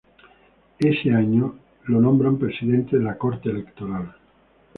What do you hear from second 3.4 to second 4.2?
Electoral.